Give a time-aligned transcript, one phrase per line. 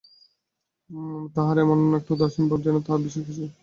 [1.35, 3.59] তাহার এমন একটি উদাসীন ভাব, যেন তাহার বিশেষ কিছুতে প্রয়োজন নাই।